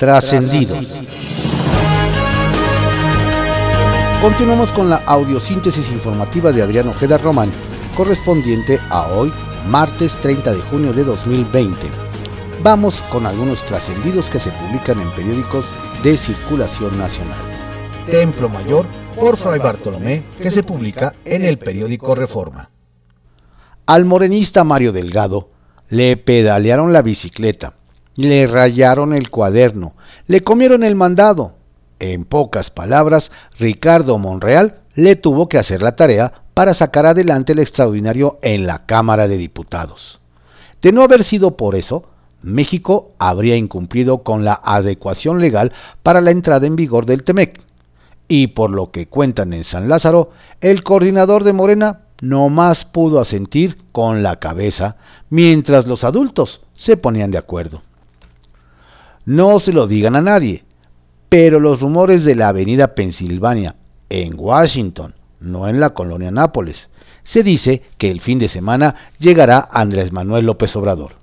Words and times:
Trascendidos. 0.00 0.86
Continuamos 4.22 4.70
con 4.70 4.88
la 4.88 4.96
audiosíntesis 5.04 5.90
informativa 5.90 6.52
de 6.52 6.62
Adrián 6.62 6.88
Ojeda 6.88 7.18
Román, 7.18 7.50
correspondiente 7.94 8.80
a 8.88 9.08
hoy, 9.08 9.30
martes 9.68 10.14
30 10.22 10.54
de 10.54 10.60
junio 10.62 10.94
de 10.94 11.04
2020. 11.04 11.86
Vamos 12.62 12.94
con 13.12 13.26
algunos 13.26 13.62
trascendidos 13.66 14.24
que 14.30 14.38
se 14.38 14.50
publican 14.50 15.02
en 15.02 15.10
periódicos 15.10 15.66
de 16.02 16.16
circulación 16.16 16.98
nacional. 16.98 17.36
Templo 18.06 18.48
Mayor 18.48 18.86
por 19.14 19.36
Fray 19.36 19.58
Bartolomé, 19.58 20.22
que 20.40 20.50
se 20.50 20.62
publica 20.62 21.12
en 21.26 21.44
el 21.44 21.58
periódico 21.58 22.14
Reforma. 22.14 22.70
Al 23.84 24.06
morenista 24.06 24.64
Mario 24.64 24.92
Delgado 24.92 25.50
le 25.90 26.16
pedalearon 26.16 26.94
la 26.94 27.02
bicicleta, 27.02 27.74
le 28.20 28.46
rayaron 28.46 29.14
el 29.14 29.30
cuaderno, 29.30 29.94
le 30.26 30.42
comieron 30.42 30.82
el 30.82 30.94
mandado. 30.94 31.54
En 31.98 32.24
pocas 32.24 32.70
palabras, 32.70 33.30
Ricardo 33.58 34.18
Monreal 34.18 34.80
le 34.94 35.16
tuvo 35.16 35.48
que 35.48 35.58
hacer 35.58 35.82
la 35.82 35.96
tarea 35.96 36.32
para 36.54 36.74
sacar 36.74 37.06
adelante 37.06 37.52
el 37.52 37.58
extraordinario 37.58 38.38
en 38.42 38.66
la 38.66 38.86
Cámara 38.86 39.28
de 39.28 39.36
Diputados. 39.36 40.20
De 40.82 40.92
no 40.92 41.02
haber 41.02 41.24
sido 41.24 41.56
por 41.56 41.74
eso, 41.74 42.04
México 42.42 43.12
habría 43.18 43.56
incumplido 43.56 44.22
con 44.22 44.44
la 44.44 44.60
adecuación 44.64 45.40
legal 45.40 45.72
para 46.02 46.20
la 46.20 46.30
entrada 46.30 46.66
en 46.66 46.76
vigor 46.76 47.06
del 47.06 47.22
TEMEC. 47.22 47.60
Y 48.28 48.48
por 48.48 48.70
lo 48.70 48.90
que 48.90 49.06
cuentan 49.06 49.52
en 49.52 49.64
San 49.64 49.88
Lázaro, 49.88 50.30
el 50.60 50.82
coordinador 50.82 51.44
de 51.44 51.52
Morena 51.52 52.00
no 52.20 52.48
más 52.48 52.84
pudo 52.84 53.20
asentir 53.20 53.78
con 53.92 54.22
la 54.22 54.36
cabeza 54.36 54.96
mientras 55.28 55.86
los 55.86 56.04
adultos 56.04 56.60
se 56.74 56.96
ponían 56.96 57.30
de 57.30 57.38
acuerdo. 57.38 57.82
No 59.24 59.60
se 59.60 59.72
lo 59.72 59.86
digan 59.86 60.16
a 60.16 60.22
nadie, 60.22 60.64
pero 61.28 61.60
los 61.60 61.80
rumores 61.80 62.24
de 62.24 62.34
la 62.34 62.48
avenida 62.48 62.94
Pensilvania 62.94 63.76
en 64.08 64.34
Washington, 64.36 65.14
no 65.40 65.68
en 65.68 65.78
la 65.78 65.90
colonia 65.90 66.30
Nápoles, 66.30 66.88
se 67.22 67.42
dice 67.42 67.82
que 67.98 68.10
el 68.10 68.20
fin 68.20 68.38
de 68.38 68.48
semana 68.48 68.96
llegará 69.18 69.68
Andrés 69.70 70.10
Manuel 70.10 70.46
López 70.46 70.74
Obrador. 70.74 71.16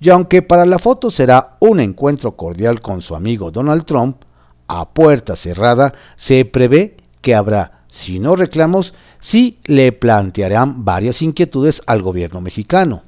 Y 0.00 0.10
aunque 0.10 0.42
para 0.42 0.64
la 0.64 0.78
foto 0.78 1.10
será 1.10 1.56
un 1.60 1.80
encuentro 1.80 2.36
cordial 2.36 2.80
con 2.80 3.02
su 3.02 3.14
amigo 3.14 3.50
Donald 3.50 3.84
Trump, 3.84 4.22
a 4.66 4.90
puerta 4.90 5.36
cerrada 5.36 5.94
se 6.16 6.44
prevé 6.44 6.96
que 7.20 7.34
habrá, 7.34 7.82
si 7.90 8.18
no 8.18 8.36
reclamos, 8.36 8.94
sí 9.20 9.58
le 9.64 9.92
plantearán 9.92 10.84
varias 10.84 11.20
inquietudes 11.22 11.82
al 11.86 12.02
gobierno 12.02 12.40
mexicano. 12.40 13.02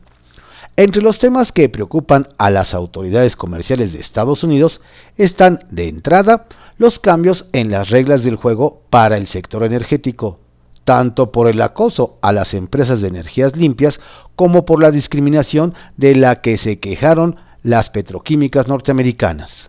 Entre 0.81 1.03
los 1.03 1.19
temas 1.19 1.53
que 1.53 1.69
preocupan 1.69 2.28
a 2.39 2.48
las 2.48 2.73
autoridades 2.73 3.36
comerciales 3.36 3.92
de 3.92 4.00
Estados 4.00 4.45
Unidos 4.45 4.81
están, 5.19 5.59
de 5.70 5.89
entrada, 5.89 6.47
los 6.78 6.98
cambios 6.98 7.45
en 7.53 7.70
las 7.70 7.91
reglas 7.91 8.25
del 8.25 8.36
juego 8.36 8.81
para 8.89 9.19
el 9.19 9.27
sector 9.27 9.62
energético, 9.64 10.39
tanto 10.84 11.33
por 11.33 11.48
el 11.48 11.61
acoso 11.61 12.17
a 12.23 12.33
las 12.33 12.55
empresas 12.55 13.03
de 13.03 13.08
energías 13.08 13.55
limpias 13.55 14.01
como 14.36 14.64
por 14.64 14.81
la 14.81 14.91
discriminación 14.91 15.75
de 15.98 16.17
la 16.17 16.41
que 16.41 16.56
se 16.56 16.78
quejaron 16.78 17.36
las 17.62 17.91
petroquímicas 17.91 18.67
norteamericanas. 18.67 19.69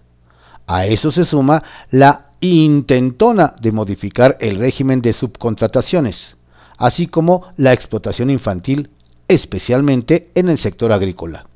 A 0.66 0.86
eso 0.86 1.12
se 1.12 1.26
suma 1.26 1.62
la 1.90 2.28
intentona 2.40 3.54
de 3.60 3.74
modificar 3.74 4.38
el 4.40 4.60
régimen 4.60 5.02
de 5.02 5.12
subcontrataciones, 5.12 6.38
así 6.78 7.08
como 7.08 7.48
la 7.58 7.74
explotación 7.74 8.30
infantil, 8.30 8.92
especialmente 9.32 10.30
en 10.36 10.50
el 10.50 10.58
sector 10.58 10.92
agrícola. 10.92 11.48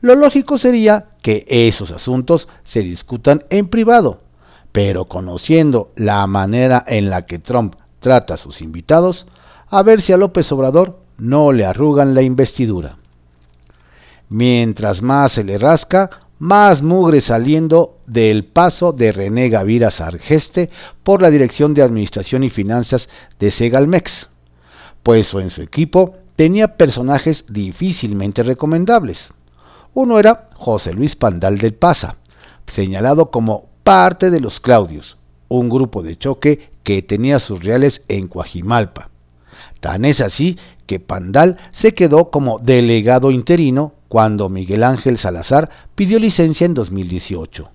Lo 0.00 0.14
lógico 0.14 0.58
sería 0.58 1.06
que 1.22 1.46
esos 1.48 1.90
asuntos 1.90 2.48
se 2.64 2.80
discutan 2.80 3.44
en 3.50 3.68
privado, 3.68 4.20
pero 4.72 5.06
conociendo 5.06 5.92
la 5.96 6.26
manera 6.26 6.84
en 6.86 7.08
la 7.08 7.26
que 7.26 7.38
Trump 7.38 7.76
trata 8.00 8.34
a 8.34 8.38
sus 8.38 8.60
invitados, 8.60 9.26
a 9.68 9.82
ver 9.82 10.00
si 10.00 10.12
a 10.12 10.16
López 10.16 10.50
Obrador 10.52 10.98
no 11.16 11.52
le 11.52 11.64
arrugan 11.64 12.14
la 12.14 12.22
investidura. 12.22 12.98
Mientras 14.28 15.00
más 15.00 15.32
se 15.32 15.44
le 15.44 15.58
rasca, 15.58 16.10
más 16.38 16.82
mugre 16.82 17.20
saliendo 17.20 17.98
del 18.06 18.44
paso 18.44 18.92
de 18.92 19.12
René 19.12 19.48
Gavira 19.48 19.90
Sargeste 19.90 20.70
por 21.02 21.22
la 21.22 21.30
Dirección 21.30 21.72
de 21.72 21.82
Administración 21.82 22.44
y 22.44 22.50
Finanzas 22.50 23.08
de 23.38 23.50
Segalmex, 23.50 24.28
pues 25.02 25.32
en 25.34 25.50
su 25.50 25.62
equipo 25.62 26.16
tenía 26.36 26.76
personajes 26.76 27.44
difícilmente 27.48 28.42
recomendables. 28.42 29.30
Uno 29.92 30.18
era 30.18 30.48
José 30.54 30.92
Luis 30.92 31.16
Pandal 31.16 31.58
del 31.58 31.74
Pasa, 31.74 32.16
señalado 32.66 33.30
como 33.30 33.66
parte 33.82 34.30
de 34.30 34.40
los 34.40 34.60
Claudios, 34.60 35.16
un 35.48 35.68
grupo 35.68 36.02
de 36.02 36.16
choque 36.16 36.70
que 36.82 37.02
tenía 37.02 37.38
sus 37.38 37.62
reales 37.62 38.02
en 38.08 38.28
Coajimalpa. 38.28 39.10
Tan 39.80 40.04
es 40.04 40.20
así 40.20 40.58
que 40.86 41.00
Pandal 41.00 41.58
se 41.70 41.94
quedó 41.94 42.30
como 42.30 42.58
delegado 42.58 43.30
interino 43.30 43.92
cuando 44.08 44.48
Miguel 44.48 44.82
Ángel 44.82 45.18
Salazar 45.18 45.70
pidió 45.94 46.18
licencia 46.18 46.64
en 46.64 46.74
2018. 46.74 47.70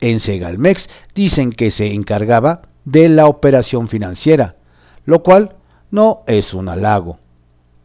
En 0.00 0.20
Segalmex 0.20 0.88
dicen 1.14 1.52
que 1.52 1.70
se 1.70 1.92
encargaba 1.92 2.62
de 2.84 3.08
la 3.08 3.26
operación 3.26 3.88
financiera, 3.88 4.56
lo 5.04 5.22
cual 5.22 5.56
no 5.90 6.22
es 6.26 6.54
un 6.54 6.68
halago. 6.68 7.19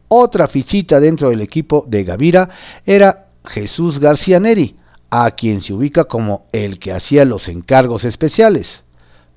Otra 0.08 0.46
fichita 0.48 1.00
dentro 1.00 1.30
del 1.30 1.40
equipo 1.40 1.84
de 1.88 2.04
Gavira 2.04 2.50
era 2.84 3.26
Jesús 3.44 3.98
García 3.98 4.38
Neri, 4.38 4.76
a 5.10 5.30
quien 5.32 5.60
se 5.60 5.72
ubica 5.72 6.04
como 6.04 6.46
el 6.52 6.78
que 6.78 6.92
hacía 6.92 7.24
los 7.24 7.48
encargos 7.48 8.04
especiales. 8.04 8.82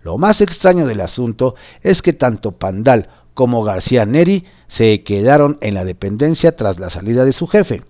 Lo 0.04 0.18
más 0.18 0.42
extraño 0.42 0.86
del 0.86 1.02
asunto 1.02 1.56
es 1.82 2.02
que 2.02 2.14
tanto 2.14 2.52
Pandal 2.52 3.10
como 3.34 3.64
García 3.64 4.06
Neri 4.06 4.46
se 4.68 5.04
quedaron 5.04 5.58
en 5.62 5.74
la 5.74 5.86
dependencia 5.86 6.56
tras 6.56 6.80
la 6.80 6.90
salida 6.90 7.26
de 7.26 7.34
su 7.34 7.48
jefe. 7.48 7.84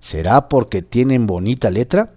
¿Será 0.00 0.48
porque 0.48 0.82
tienen 0.82 1.26
bonita 1.26 1.70
letra? 1.70 2.12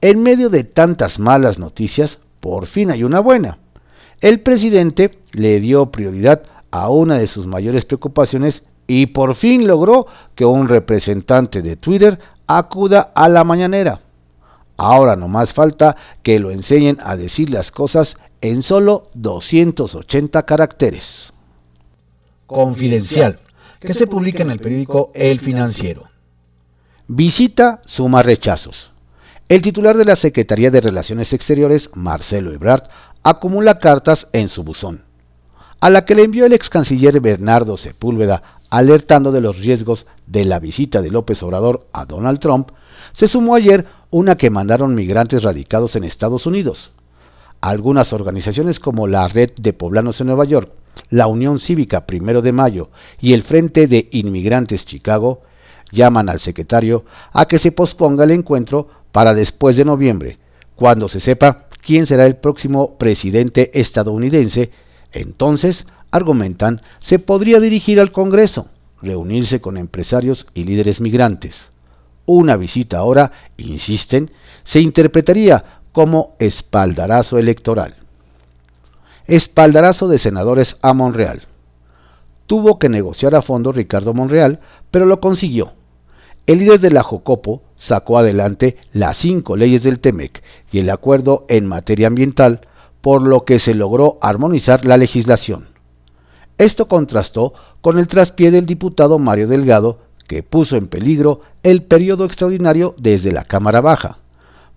En 0.00 0.22
medio 0.22 0.50
de 0.50 0.64
tantas 0.64 1.18
malas 1.18 1.58
noticias, 1.58 2.18
por 2.40 2.66
fin 2.66 2.90
hay 2.90 3.04
una 3.04 3.20
buena. 3.20 3.58
El 4.20 4.40
presidente 4.40 5.18
le 5.32 5.60
dio 5.60 5.90
prioridad 5.90 6.42
a 6.70 6.88
una 6.88 7.18
de 7.18 7.26
sus 7.26 7.46
mayores 7.46 7.84
preocupaciones 7.84 8.62
y 8.86 9.06
por 9.06 9.34
fin 9.34 9.66
logró 9.66 10.06
que 10.34 10.44
un 10.44 10.68
representante 10.68 11.62
de 11.62 11.76
Twitter 11.76 12.18
acuda 12.46 13.12
a 13.14 13.28
la 13.28 13.44
mañanera. 13.44 14.00
Ahora 14.76 15.14
no 15.14 15.28
más 15.28 15.52
falta 15.52 15.96
que 16.22 16.38
lo 16.38 16.50
enseñen 16.50 16.98
a 17.04 17.16
decir 17.16 17.50
las 17.50 17.70
cosas 17.70 18.16
en 18.40 18.62
solo 18.62 19.10
280 19.14 20.42
caracteres. 20.44 21.32
Confidencial, 22.46 23.38
que 23.78 23.94
se 23.94 24.06
publica 24.06 24.42
en 24.42 24.50
el 24.50 24.58
periódico 24.58 25.12
El 25.14 25.40
Financiero. 25.40 26.08
Visita 27.06 27.82
suma 27.86 28.22
rechazos. 28.22 28.90
El 29.48 29.62
titular 29.62 29.96
de 29.96 30.04
la 30.04 30.16
Secretaría 30.16 30.70
de 30.70 30.80
Relaciones 30.80 31.32
Exteriores, 31.32 31.90
Marcelo 31.94 32.52
Ebrard, 32.52 32.84
acumula 33.22 33.78
cartas 33.78 34.28
en 34.32 34.48
su 34.48 34.62
buzón, 34.62 35.04
a 35.80 35.90
la 35.90 36.04
que 36.04 36.14
le 36.14 36.24
envió 36.24 36.46
el 36.46 36.52
ex 36.52 36.68
canciller 36.68 37.20
Bernardo 37.20 37.76
Sepúlveda, 37.76 38.60
alertando 38.68 39.32
de 39.32 39.40
los 39.40 39.58
riesgos 39.58 40.06
de 40.26 40.44
la 40.44 40.58
visita 40.58 41.02
de 41.02 41.10
López 41.10 41.42
Obrador 41.42 41.86
a 41.92 42.04
Donald 42.04 42.38
Trump, 42.38 42.70
se 43.12 43.28
sumó 43.28 43.54
ayer 43.54 43.86
una 44.10 44.36
que 44.36 44.50
mandaron 44.50 44.94
migrantes 44.94 45.42
radicados 45.42 45.96
en 45.96 46.04
Estados 46.04 46.46
Unidos. 46.46 46.90
Algunas 47.60 48.12
organizaciones 48.12 48.78
como 48.78 49.06
la 49.06 49.26
Red 49.28 49.52
de 49.56 49.72
Poblanos 49.72 50.20
en 50.20 50.28
Nueva 50.28 50.44
York, 50.44 50.70
la 51.08 51.26
Unión 51.26 51.58
Cívica 51.58 52.06
Primero 52.06 52.42
de 52.42 52.52
Mayo 52.52 52.90
y 53.20 53.32
el 53.32 53.42
Frente 53.42 53.86
de 53.86 54.08
Inmigrantes 54.12 54.84
Chicago 54.84 55.42
llaman 55.92 56.28
al 56.28 56.40
secretario 56.40 57.04
a 57.32 57.46
que 57.46 57.58
se 57.58 57.72
posponga 57.72 58.24
el 58.24 58.30
encuentro 58.30 58.88
para 59.12 59.34
después 59.34 59.76
de 59.76 59.84
noviembre, 59.84 60.38
cuando 60.76 61.08
se 61.08 61.20
sepa 61.20 61.66
quién 61.84 62.06
será 62.06 62.26
el 62.26 62.36
próximo 62.36 62.96
presidente 62.96 63.70
estadounidense. 63.78 64.70
Entonces, 65.12 65.86
argumentan, 66.10 66.82
se 67.00 67.18
podría 67.18 67.60
dirigir 67.60 68.00
al 68.00 68.12
Congreso, 68.12 68.68
reunirse 69.02 69.60
con 69.60 69.76
empresarios 69.76 70.46
y 70.54 70.64
líderes 70.64 71.00
migrantes. 71.00 71.70
Una 72.26 72.56
visita 72.56 72.98
ahora, 72.98 73.32
insisten, 73.56 74.30
se 74.64 74.80
interpretaría 74.80 75.82
como 75.92 76.36
espaldarazo 76.38 77.38
electoral. 77.38 77.96
Espaldarazo 79.26 80.08
de 80.08 80.18
senadores 80.18 80.76
a 80.82 80.92
Monreal. 80.92 81.42
Tuvo 82.46 82.78
que 82.78 82.88
negociar 82.88 83.34
a 83.34 83.42
fondo 83.42 83.72
Ricardo 83.72 84.12
Monreal, 84.12 84.60
pero 84.90 85.06
lo 85.06 85.20
consiguió. 85.20 85.72
El 86.46 86.58
líder 86.58 86.80
de 86.80 86.90
la 86.90 87.02
Jocopo 87.02 87.62
sacó 87.76 88.18
adelante 88.18 88.76
las 88.92 89.18
cinco 89.18 89.56
leyes 89.56 89.84
del 89.84 90.00
TEMEC 90.00 90.42
y 90.72 90.80
el 90.80 90.90
acuerdo 90.90 91.46
en 91.48 91.66
materia 91.66 92.08
ambiental, 92.08 92.62
por 93.00 93.22
lo 93.22 93.44
que 93.44 93.58
se 93.58 93.74
logró 93.74 94.18
armonizar 94.20 94.84
la 94.84 94.96
legislación. 94.96 95.68
Esto 96.58 96.88
contrastó 96.88 97.54
con 97.80 97.98
el 97.98 98.06
traspié 98.06 98.50
del 98.50 98.66
diputado 98.66 99.18
Mario 99.18 99.48
Delgado, 99.48 99.98
que 100.28 100.42
puso 100.42 100.76
en 100.76 100.88
peligro 100.88 101.40
el 101.62 101.82
periodo 101.82 102.24
extraordinario 102.24 102.94
desde 102.98 103.32
la 103.32 103.44
Cámara 103.44 103.80
Baja, 103.80 104.18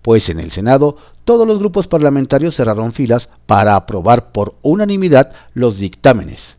pues 0.02 0.28
en 0.28 0.40
el 0.40 0.50
Senado 0.50 0.96
todos 1.24 1.46
los 1.46 1.58
grupos 1.58 1.86
parlamentarios 1.86 2.56
cerraron 2.56 2.92
filas 2.92 3.28
para 3.46 3.76
aprobar 3.76 4.32
por 4.32 4.54
unanimidad 4.62 5.32
los 5.54 5.78
dictámenes. 5.78 6.56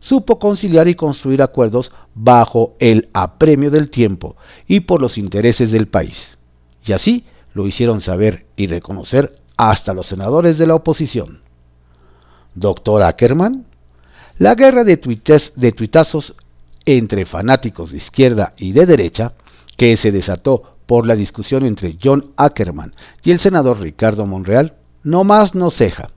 Supo 0.00 0.38
conciliar 0.38 0.88
y 0.88 0.94
construir 0.94 1.42
acuerdos 1.42 1.90
bajo 2.14 2.76
el 2.78 3.08
apremio 3.12 3.70
del 3.70 3.90
tiempo 3.90 4.36
y 4.66 4.80
por 4.80 5.00
los 5.00 5.18
intereses 5.18 5.72
del 5.72 5.88
país. 5.88 6.38
Y 6.84 6.92
así 6.92 7.24
lo 7.52 7.66
hicieron 7.66 8.00
saber 8.00 8.46
y 8.56 8.68
reconocer 8.68 9.40
hasta 9.56 9.94
los 9.94 10.06
senadores 10.06 10.58
de 10.58 10.66
la 10.66 10.74
oposición. 10.74 11.40
Doctor 12.54 13.02
Ackerman, 13.02 13.66
la 14.38 14.54
guerra 14.54 14.84
de, 14.84 14.96
de 15.56 15.72
tuitazos 15.72 16.34
entre 16.84 17.26
fanáticos 17.26 17.90
de 17.90 17.98
izquierda 17.98 18.54
y 18.56 18.72
de 18.72 18.86
derecha, 18.86 19.32
que 19.76 19.96
se 19.96 20.12
desató 20.12 20.76
por 20.86 21.06
la 21.06 21.16
discusión 21.16 21.64
entre 21.66 21.98
John 22.02 22.32
Ackerman 22.36 22.94
y 23.22 23.32
el 23.32 23.40
senador 23.40 23.80
Ricardo 23.80 24.24
Monreal, 24.24 24.74
no 25.02 25.24
más 25.24 25.54
no 25.54 25.70
ceja. 25.70 26.10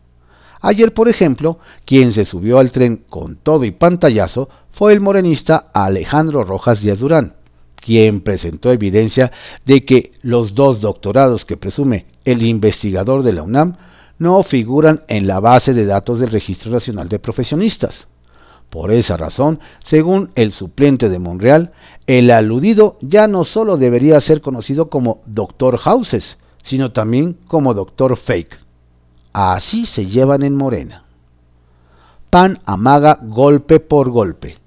Ayer, 0.61 0.93
por 0.93 1.09
ejemplo, 1.09 1.59
quien 1.85 2.11
se 2.11 2.25
subió 2.25 2.59
al 2.59 2.71
tren 2.71 3.03
con 3.09 3.37
todo 3.37 3.63
y 3.63 3.71
pantallazo 3.71 4.49
fue 4.71 4.93
el 4.93 4.99
morenista 4.99 5.67
Alejandro 5.73 6.43
Rojas 6.43 6.81
Díaz 6.81 6.99
Durán, 6.99 7.33
quien 7.77 8.21
presentó 8.21 8.71
evidencia 8.71 9.31
de 9.65 9.85
que 9.85 10.11
los 10.21 10.53
dos 10.55 10.81
doctorados 10.81 11.45
que 11.45 11.57
presume 11.57 12.05
el 12.31 12.43
investigador 12.43 13.23
de 13.23 13.33
la 13.33 13.43
UNAM 13.43 13.75
no 14.17 14.43
figuran 14.43 15.03
en 15.07 15.27
la 15.27 15.39
base 15.39 15.73
de 15.73 15.85
datos 15.85 16.19
del 16.19 16.29
Registro 16.29 16.71
Nacional 16.71 17.09
de 17.09 17.19
Profesionistas. 17.19 18.07
Por 18.69 18.91
esa 18.91 19.17
razón, 19.17 19.59
según 19.83 20.29
el 20.35 20.53
suplente 20.53 21.09
de 21.09 21.17
Monreal, 21.17 21.71
el 22.05 22.29
aludido 22.29 22.97
ya 23.01 23.27
no 23.27 23.43
solo 23.43 23.77
debería 23.77 24.19
ser 24.19 24.41
conocido 24.41 24.89
como 24.89 25.21
Doctor 25.25 25.77
Houses, 25.77 26.37
sino 26.61 26.91
también 26.91 27.37
como 27.47 27.73
Doctor 27.73 28.15
Fake. 28.15 28.59
Así 29.33 29.85
se 29.85 30.05
llevan 30.05 30.43
en 30.43 30.55
Morena. 30.55 31.03
PAN 32.29 32.59
amaga 32.65 33.19
golpe 33.23 33.79
por 33.79 34.11
golpe. 34.11 34.57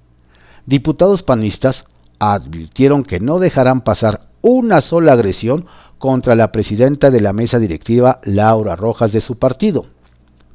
Diputados 0.67 1.23
panistas 1.23 1.85
advirtieron 2.19 3.05
que 3.05 3.21
no 3.21 3.39
dejarán 3.39 3.83
pasar 3.83 4.29
una 4.41 4.81
sola 4.81 5.13
agresión 5.13 5.67
contra 6.03 6.35
la 6.35 6.51
presidenta 6.51 7.13
de 7.13 7.21
la 7.21 7.33
mesa 7.33 7.61
directiva, 7.61 8.19
Laura 8.25 8.75
Rojas, 8.75 9.13
de 9.13 9.21
su 9.21 9.39
partido. 9.39 9.87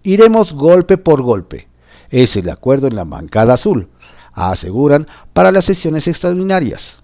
Iremos 0.04 0.52
golpe 0.52 0.98
por 0.98 1.22
golpe 1.22 1.70
es 2.10 2.36
el 2.36 2.50
acuerdo 2.50 2.88
en 2.88 2.98
la 2.98 3.06
bancada 3.06 3.54
azul, 3.54 3.88
aseguran 4.34 5.08
para 5.32 5.54
las 5.54 5.64
sesiones 5.64 6.06
extraordinarias. 6.08 6.98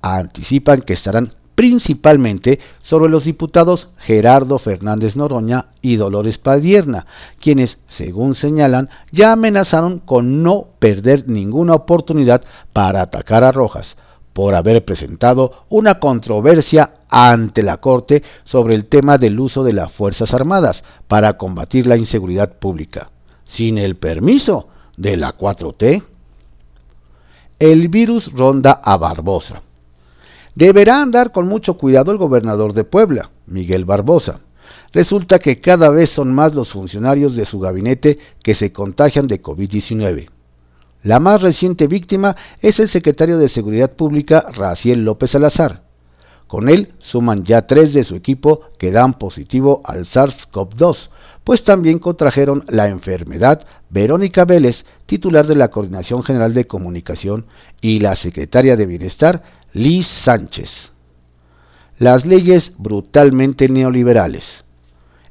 Anticipan 0.00 0.80
que 0.80 0.94
estarán 0.94 1.34
principalmente 1.54 2.60
sobre 2.82 3.10
los 3.10 3.24
diputados 3.24 3.88
Gerardo 3.98 4.58
Fernández 4.58 5.14
Noroña 5.14 5.66
y 5.82 5.96
Dolores 5.96 6.38
Padierna, 6.38 7.06
quienes, 7.40 7.78
según 7.88 8.34
señalan, 8.34 8.88
ya 9.10 9.32
amenazaron 9.32 9.98
con 9.98 10.42
no 10.42 10.68
perder 10.78 11.28
ninguna 11.28 11.74
oportunidad 11.74 12.42
para 12.72 13.02
atacar 13.02 13.44
a 13.44 13.52
Rojas, 13.52 13.98
por 14.36 14.54
haber 14.54 14.84
presentado 14.84 15.64
una 15.70 15.98
controversia 15.98 16.96
ante 17.08 17.62
la 17.62 17.78
Corte 17.78 18.22
sobre 18.44 18.74
el 18.74 18.84
tema 18.84 19.16
del 19.16 19.40
uso 19.40 19.64
de 19.64 19.72
las 19.72 19.90
Fuerzas 19.90 20.34
Armadas 20.34 20.84
para 21.08 21.38
combatir 21.38 21.86
la 21.86 21.96
inseguridad 21.96 22.58
pública 22.58 23.08
sin 23.46 23.78
el 23.78 23.96
permiso 23.96 24.68
de 24.98 25.16
la 25.16 25.38
4T. 25.38 26.02
El 27.58 27.88
virus 27.88 28.30
ronda 28.30 28.72
a 28.72 28.98
Barbosa. 28.98 29.62
Deberá 30.54 31.00
andar 31.00 31.32
con 31.32 31.48
mucho 31.48 31.78
cuidado 31.78 32.12
el 32.12 32.18
gobernador 32.18 32.74
de 32.74 32.84
Puebla, 32.84 33.30
Miguel 33.46 33.86
Barbosa. 33.86 34.40
Resulta 34.92 35.38
que 35.38 35.62
cada 35.62 35.88
vez 35.88 36.10
son 36.10 36.34
más 36.34 36.54
los 36.54 36.72
funcionarios 36.72 37.36
de 37.36 37.46
su 37.46 37.58
gabinete 37.58 38.18
que 38.42 38.54
se 38.54 38.70
contagian 38.70 39.28
de 39.28 39.40
COVID-19. 39.40 40.35
La 41.06 41.20
más 41.20 41.40
reciente 41.40 41.86
víctima 41.86 42.34
es 42.60 42.80
el 42.80 42.88
secretario 42.88 43.38
de 43.38 43.46
Seguridad 43.46 43.92
Pública, 43.92 44.44
Raciel 44.52 45.04
López 45.04 45.30
Salazar. 45.30 45.84
Con 46.48 46.68
él 46.68 46.94
suman 46.98 47.44
ya 47.44 47.68
tres 47.68 47.94
de 47.94 48.02
su 48.02 48.16
equipo 48.16 48.62
que 48.76 48.90
dan 48.90 49.14
positivo 49.14 49.82
al 49.84 50.04
SARS-CoV-2, 50.04 51.10
pues 51.44 51.62
también 51.62 52.00
contrajeron 52.00 52.64
la 52.66 52.88
enfermedad 52.88 53.64
Verónica 53.88 54.44
Vélez, 54.44 54.84
titular 55.06 55.46
de 55.46 55.54
la 55.54 55.68
Coordinación 55.68 56.24
General 56.24 56.52
de 56.52 56.66
Comunicación, 56.66 57.46
y 57.80 58.00
la 58.00 58.16
secretaria 58.16 58.76
de 58.76 58.86
Bienestar, 58.86 59.44
Liz 59.72 60.08
Sánchez. 60.08 60.90
Las 61.98 62.26
leyes 62.26 62.72
brutalmente 62.78 63.68
neoliberales. 63.68 64.65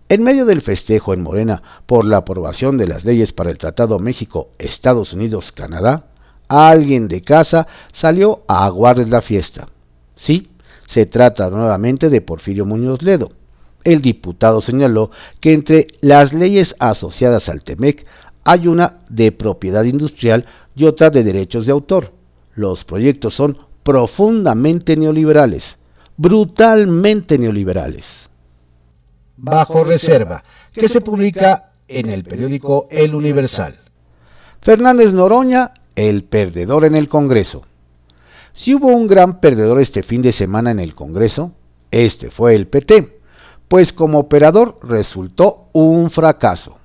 En 0.07 0.23
medio 0.23 0.45
del 0.45 0.61
festejo 0.61 1.13
en 1.13 1.21
Morena 1.21 1.63
por 1.85 2.05
la 2.05 2.17
aprobación 2.17 2.77
de 2.77 2.87
las 2.87 3.05
leyes 3.05 3.33
para 3.33 3.49
el 3.49 3.57
Tratado 3.57 3.99
México-Estados 3.99 5.13
Unidos-Canadá, 5.13 6.05
alguien 6.47 7.07
de 7.07 7.21
casa 7.21 7.67
salió 7.91 8.43
a 8.47 8.65
aguardar 8.65 9.07
la 9.07 9.21
fiesta. 9.21 9.69
Sí, 10.15 10.49
se 10.85 11.05
trata 11.05 11.49
nuevamente 11.49 12.09
de 12.09 12.21
Porfirio 12.21 12.65
Muñoz 12.65 13.01
Ledo 13.01 13.31
el 13.85 14.01
diputado 14.01 14.59
señaló 14.59 15.11
que 15.39 15.53
entre 15.53 15.87
las 16.01 16.33
leyes 16.33 16.75
asociadas 16.79 17.47
al 17.47 17.63
TEMEC 17.63 18.05
hay 18.43 18.67
una 18.67 18.97
de 19.09 19.31
propiedad 19.31 19.83
industrial 19.83 20.45
y 20.75 20.85
otra 20.85 21.09
de 21.11 21.23
derechos 21.23 21.65
de 21.65 21.71
autor. 21.71 22.11
Los 22.55 22.83
proyectos 22.83 23.35
son 23.35 23.57
profundamente 23.83 24.97
neoliberales, 24.97 25.77
brutalmente 26.17 27.37
neoliberales. 27.37 28.24
Bajo 29.37 29.83
reserva, 29.83 30.43
que 30.73 30.89
se 30.89 31.01
publica 31.01 31.71
en 31.87 32.09
el 32.09 32.23
periódico 32.23 32.87
El 32.89 33.15
Universal. 33.15 33.79
Fernández 34.61 35.13
Noroña, 35.13 35.73
el 35.95 36.23
perdedor 36.23 36.85
en 36.85 36.95
el 36.95 37.09
Congreso. 37.09 37.63
Si 38.53 38.73
hubo 38.73 38.87
un 38.87 39.07
gran 39.07 39.39
perdedor 39.39 39.79
este 39.79 40.03
fin 40.03 40.21
de 40.21 40.31
semana 40.31 40.71
en 40.71 40.79
el 40.79 40.95
Congreso, 40.95 41.51
este 41.91 42.31
fue 42.31 42.55
el 42.55 42.67
PT 42.67 43.15
pues 43.67 43.93
como 43.93 44.19
operador 44.19 44.79
resultó 44.83 45.67
un 45.73 46.09
fracaso. 46.11 46.77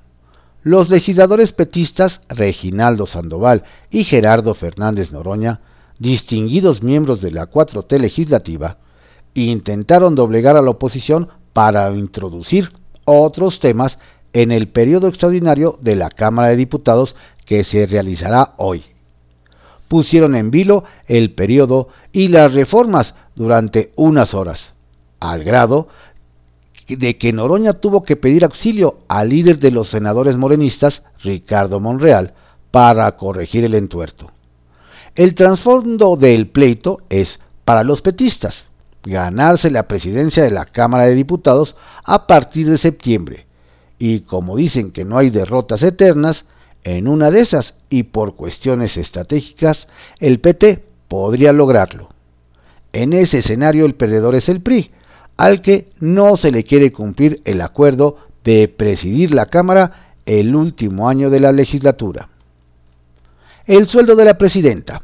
Los 0.63 0.91
legisladores 0.91 1.53
petistas 1.53 2.21
Reginaldo 2.29 3.07
Sandoval 3.07 3.65
y 3.91 4.05
Gerardo 4.05 4.55
Fernández 4.55 5.13
Noroña, 5.13 5.61
distinguidos 5.99 6.83
miembros 6.83 7.21
de 7.21 7.31
la 7.31 7.51
4T 7.51 7.99
legislativa, 7.99 8.79
intentaron 9.35 10.15
doblegar 10.15 10.57
a 10.57 10.63
la 10.63 10.71
oposición 10.71 11.29
para 11.61 11.91
introducir 11.91 12.73
otros 13.05 13.61
temas 13.61 13.99
en 14.33 14.51
el 14.51 14.69
periodo 14.69 15.09
extraordinario 15.09 15.79
de 15.83 15.95
la 15.95 16.09
Cámara 16.09 16.49
de 16.49 16.57
Diputados 16.57 17.15
que 17.45 17.65
se 17.65 17.85
realizará 17.85 18.55
hoy. 18.57 18.85
Pusieron 19.87 20.37
en 20.37 20.51
vilo 20.51 20.85
el 21.07 21.35
periodo 21.35 21.89
y 22.13 22.29
las 22.29 22.55
reformas 22.55 23.15
durante 23.35 23.93
unas 23.97 24.33
horas, 24.33 24.73
al 25.21 25.45
grado 25.45 25.89
de 26.89 27.19
que 27.19 27.31
Noroña 27.35 27.75
tuvo 27.75 28.05
que 28.05 28.17
pedir 28.17 28.45
auxilio 28.45 29.01
al 29.09 29.29
líder 29.29 29.59
de 29.59 29.71
los 29.71 29.91
senadores 29.91 30.39
morenistas, 30.39 31.03
Ricardo 31.23 31.79
Monreal, 31.79 32.33
para 32.71 33.19
corregir 33.19 33.67
el 33.67 33.75
entuerto. 33.75 34.33
El 35.15 35.35
trasfondo 35.35 36.17
del 36.17 36.47
pleito 36.47 37.01
es, 37.11 37.39
para 37.67 37.85
los 37.85 38.01
petistas, 38.01 38.65
ganarse 39.05 39.71
la 39.71 39.89
presidencia 39.89 40.43
de 40.43 40.51
la 40.51 40.67
Cámara 40.67 41.07
de 41.07 41.15
Diputados 41.15 41.77
a 42.05 42.27
partir 42.27 42.69
de 42.69 42.79
septiembre. 42.79 43.47
Y 43.99 44.21
como 44.21 44.57
dicen 44.57 44.93
que 44.93 45.05
no 45.05 45.19
hay 45.19 45.31
derrotas 45.31 45.83
eternas, 45.83 46.45
en 46.85 47.09
una 47.09 47.31
de 47.31 47.41
esas 47.41 47.75
y 47.91 48.05
por 48.05 48.37
cuestiones 48.37 48.97
estratégicas, 48.97 49.89
el 50.19 50.41
PT 50.41 50.85
podría 51.09 51.53
lograrlo. 51.53 52.09
En 52.93 53.13
ese 53.13 53.39
escenario 53.39 53.85
el 53.85 53.95
perdedor 53.95 54.35
es 54.35 54.49
el 54.49 54.63
PRI, 54.63 54.91
al 55.37 55.61
que 55.61 55.91
no 56.01 56.37
se 56.37 56.51
le 56.51 56.65
quiere 56.65 56.93
cumplir 56.93 57.43
el 57.45 57.61
acuerdo 57.61 58.17
de 58.45 58.69
presidir 58.69 59.35
la 59.35 59.47
Cámara 59.47 60.15
el 60.27 60.55
último 60.55 61.09
año 61.09 61.31
de 61.31 61.41
la 61.41 61.53
legislatura. 61.53 62.29
El 63.67 63.87
sueldo 63.87 64.17
de 64.17 64.25
la 64.25 64.39
presidenta. 64.39 65.03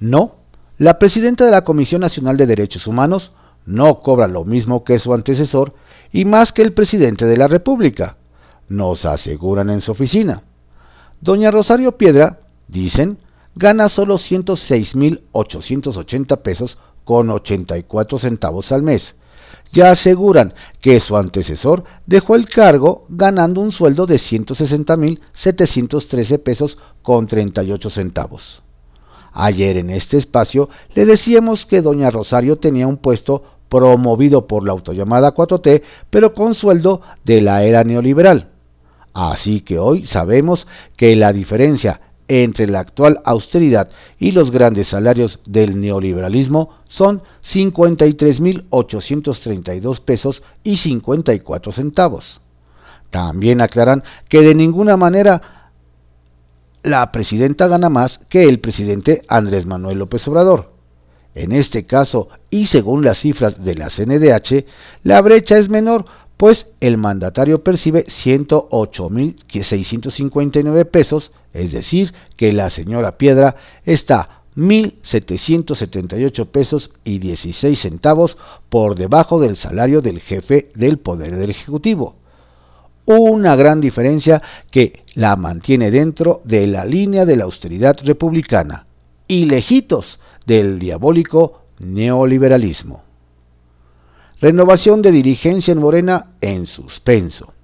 No, 0.00 0.36
la 0.78 0.98
presidenta 1.00 1.44
de 1.44 1.50
la 1.50 1.64
Comisión 1.64 2.00
Nacional 2.00 2.36
de 2.36 2.46
Derechos 2.46 2.86
Humanos 2.86 3.32
no 3.66 4.00
cobra 4.00 4.28
lo 4.28 4.44
mismo 4.44 4.84
que 4.84 5.00
su 5.00 5.12
antecesor 5.12 5.74
y 6.12 6.24
más 6.24 6.52
que 6.52 6.62
el 6.62 6.72
presidente 6.72 7.24
de 7.26 7.36
la 7.36 7.48
República, 7.48 8.16
nos 8.68 9.04
aseguran 9.04 9.70
en 9.70 9.80
su 9.80 9.90
oficina. 9.90 10.44
Doña 11.20 11.50
Rosario 11.50 11.98
Piedra, 11.98 12.38
dicen, 12.68 13.18
gana 13.56 13.88
solo 13.88 14.18
106.880 14.18 16.42
pesos 16.42 16.78
con 17.04 17.28
84 17.30 18.20
centavos 18.20 18.70
al 18.70 18.84
mes, 18.84 19.16
ya 19.72 19.90
aseguran 19.90 20.54
que 20.80 21.00
su 21.00 21.16
antecesor 21.16 21.82
dejó 22.06 22.36
el 22.36 22.48
cargo 22.48 23.04
ganando 23.08 23.60
un 23.60 23.72
sueldo 23.72 24.06
de 24.06 24.14
160.713 24.16 26.38
pesos 26.38 26.78
con 27.02 27.26
38 27.26 27.90
centavos. 27.90 28.62
Ayer 29.40 29.76
en 29.76 29.90
este 29.90 30.16
espacio 30.16 30.68
le 30.96 31.06
decíamos 31.06 31.64
que 31.64 31.80
doña 31.80 32.10
Rosario 32.10 32.58
tenía 32.58 32.88
un 32.88 32.96
puesto 32.96 33.44
promovido 33.68 34.48
por 34.48 34.66
la 34.66 34.72
autollamada 34.72 35.32
4T, 35.32 35.82
pero 36.10 36.34
con 36.34 36.54
sueldo 36.54 37.02
de 37.24 37.40
la 37.40 37.62
era 37.62 37.84
neoliberal. 37.84 38.48
Así 39.14 39.60
que 39.60 39.78
hoy 39.78 40.06
sabemos 40.06 40.66
que 40.96 41.14
la 41.14 41.32
diferencia 41.32 42.00
entre 42.26 42.66
la 42.66 42.80
actual 42.80 43.20
austeridad 43.24 43.90
y 44.18 44.32
los 44.32 44.50
grandes 44.50 44.88
salarios 44.88 45.38
del 45.46 45.78
neoliberalismo 45.78 46.70
son 46.88 47.22
53.832 47.44 50.00
pesos 50.00 50.42
y 50.64 50.78
54 50.78 51.70
centavos. 51.70 52.40
También 53.10 53.60
aclaran 53.60 54.02
que 54.28 54.42
de 54.42 54.56
ninguna 54.56 54.96
manera 54.96 55.57
la 56.82 57.12
presidenta 57.12 57.68
gana 57.68 57.88
más 57.88 58.20
que 58.28 58.42
el 58.44 58.60
presidente 58.60 59.22
Andrés 59.28 59.64
Manuel 59.66 59.98
López 59.98 60.28
Obrador. 60.28 60.72
En 61.34 61.52
este 61.52 61.86
caso, 61.86 62.28
y 62.50 62.66
según 62.66 63.02
las 63.04 63.18
cifras 63.18 63.64
de 63.64 63.74
la 63.74 63.88
CNDH, 63.90 64.64
la 65.04 65.22
brecha 65.22 65.56
es 65.58 65.68
menor, 65.68 66.06
pues 66.36 66.66
el 66.80 66.98
mandatario 66.98 67.62
percibe 67.62 68.04
108.659 68.06 70.84
pesos, 70.86 71.30
es 71.52 71.70
decir, 71.72 72.12
que 72.36 72.52
la 72.52 72.70
señora 72.70 73.18
Piedra 73.18 73.56
está 73.84 74.42
1.778 74.56 76.46
pesos 76.46 76.90
y 77.04 77.18
16 77.18 77.78
centavos 77.78 78.38
por 78.68 78.96
debajo 78.96 79.40
del 79.40 79.56
salario 79.56 80.00
del 80.00 80.20
jefe 80.20 80.70
del 80.74 80.98
Poder 80.98 81.36
del 81.36 81.50
Ejecutivo. 81.50 82.16
Una 83.10 83.56
gran 83.56 83.80
diferencia 83.80 84.42
que 84.70 85.02
la 85.14 85.34
mantiene 85.36 85.90
dentro 85.90 86.42
de 86.44 86.66
la 86.66 86.84
línea 86.84 87.24
de 87.24 87.36
la 87.36 87.44
austeridad 87.44 87.96
republicana 88.04 88.84
y 89.26 89.46
lejitos 89.46 90.20
del 90.44 90.78
diabólico 90.78 91.62
neoliberalismo. 91.78 93.02
Renovación 94.42 95.00
de 95.00 95.12
dirigencia 95.12 95.72
en 95.72 95.78
Morena 95.78 96.32
en 96.42 96.66
suspenso. 96.66 97.54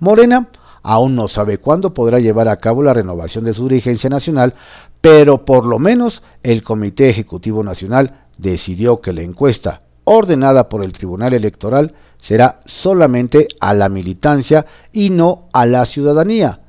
Morena 0.00 0.48
aún 0.82 1.14
no 1.14 1.28
sabe 1.28 1.58
cuándo 1.58 1.94
podrá 1.94 2.18
llevar 2.18 2.48
a 2.48 2.56
cabo 2.56 2.82
la 2.82 2.92
renovación 2.92 3.44
de 3.44 3.54
su 3.54 3.68
dirigencia 3.68 4.10
nacional, 4.10 4.54
pero 5.00 5.44
por 5.44 5.64
lo 5.64 5.78
menos 5.78 6.24
el 6.42 6.64
Comité 6.64 7.08
Ejecutivo 7.08 7.62
Nacional 7.62 8.24
decidió 8.36 9.00
que 9.00 9.12
la 9.12 9.22
encuesta 9.22 9.82
ordenada 10.02 10.68
por 10.68 10.82
el 10.82 10.92
Tribunal 10.92 11.34
Electoral 11.34 11.94
será 12.22 12.60
solamente 12.66 13.48
a 13.58 13.74
la 13.74 13.88
militancia 13.88 14.64
y 14.92 15.10
no 15.10 15.48
a 15.52 15.66
la 15.66 15.84
ciudadanía, 15.86 16.60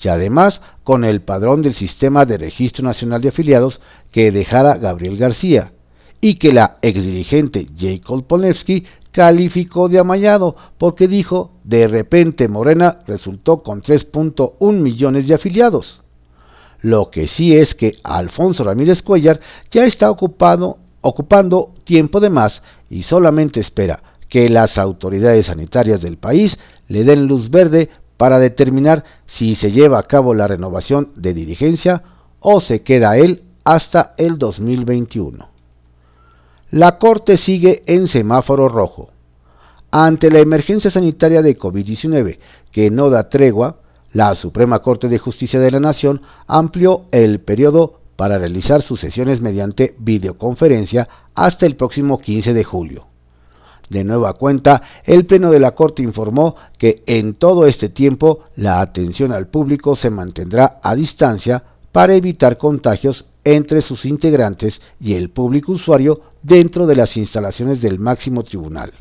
y 0.00 0.06
además 0.06 0.62
con 0.84 1.04
el 1.04 1.20
padrón 1.20 1.62
del 1.62 1.74
Sistema 1.74 2.24
de 2.24 2.38
Registro 2.38 2.84
Nacional 2.84 3.20
de 3.20 3.30
Afiliados 3.30 3.80
que 4.12 4.30
dejara 4.30 4.78
Gabriel 4.78 5.18
García, 5.18 5.72
y 6.20 6.36
que 6.36 6.52
la 6.52 6.76
exdirigente 6.80 7.66
Jacob 7.76 8.24
Polevsky 8.24 8.84
calificó 9.10 9.88
de 9.88 9.98
amallado 9.98 10.54
porque 10.78 11.08
dijo 11.08 11.50
de 11.64 11.88
repente 11.88 12.46
Morena 12.46 13.00
resultó 13.08 13.64
con 13.64 13.82
3.1 13.82 14.72
millones 14.74 15.26
de 15.26 15.34
afiliados. 15.34 16.02
Lo 16.82 17.10
que 17.10 17.26
sí 17.26 17.56
es 17.56 17.74
que 17.74 17.96
Alfonso 18.04 18.62
Ramírez 18.62 19.02
Cuellar 19.02 19.40
ya 19.72 19.84
está 19.86 20.08
ocupado, 20.08 20.78
ocupando 21.00 21.74
tiempo 21.82 22.20
de 22.20 22.30
más 22.30 22.62
y 22.88 23.02
solamente 23.02 23.58
espera 23.58 24.02
que 24.30 24.48
las 24.48 24.78
autoridades 24.78 25.46
sanitarias 25.46 26.00
del 26.00 26.16
país 26.16 26.58
le 26.88 27.04
den 27.04 27.26
luz 27.26 27.50
verde 27.50 27.90
para 28.16 28.38
determinar 28.38 29.04
si 29.26 29.54
se 29.54 29.72
lleva 29.72 29.98
a 29.98 30.04
cabo 30.04 30.34
la 30.34 30.46
renovación 30.46 31.10
de 31.16 31.34
dirigencia 31.34 32.02
o 32.38 32.60
se 32.60 32.82
queda 32.82 33.18
él 33.18 33.42
hasta 33.64 34.14
el 34.16 34.38
2021. 34.38 35.48
La 36.70 36.98
Corte 36.98 37.36
sigue 37.36 37.82
en 37.86 38.06
semáforo 38.06 38.68
rojo. 38.68 39.10
Ante 39.90 40.30
la 40.30 40.38
emergencia 40.38 40.90
sanitaria 40.90 41.42
de 41.42 41.58
COVID-19 41.58 42.38
que 42.70 42.90
no 42.90 43.10
da 43.10 43.28
tregua, 43.28 43.80
la 44.12 44.34
Suprema 44.36 44.80
Corte 44.80 45.08
de 45.08 45.18
Justicia 45.18 45.58
de 45.58 45.72
la 45.72 45.80
Nación 45.80 46.22
amplió 46.46 47.06
el 47.10 47.40
periodo 47.40 48.00
para 48.14 48.38
realizar 48.38 48.82
sus 48.82 49.00
sesiones 49.00 49.40
mediante 49.40 49.96
videoconferencia 49.98 51.08
hasta 51.34 51.66
el 51.66 51.74
próximo 51.74 52.20
15 52.20 52.54
de 52.54 52.64
julio. 52.64 53.09
De 53.90 54.04
nueva 54.04 54.34
cuenta, 54.34 54.82
el 55.04 55.26
Pleno 55.26 55.50
de 55.50 55.58
la 55.58 55.72
Corte 55.72 56.00
informó 56.00 56.54
que 56.78 57.02
en 57.06 57.34
todo 57.34 57.66
este 57.66 57.88
tiempo 57.88 58.44
la 58.54 58.80
atención 58.80 59.32
al 59.32 59.48
público 59.48 59.96
se 59.96 60.10
mantendrá 60.10 60.78
a 60.80 60.94
distancia 60.94 61.64
para 61.90 62.14
evitar 62.14 62.56
contagios 62.56 63.24
entre 63.42 63.82
sus 63.82 64.04
integrantes 64.04 64.80
y 65.00 65.14
el 65.14 65.28
público 65.28 65.72
usuario 65.72 66.20
dentro 66.40 66.86
de 66.86 66.94
las 66.94 67.16
instalaciones 67.16 67.82
del 67.82 67.98
máximo 67.98 68.44
tribunal. 68.44 68.92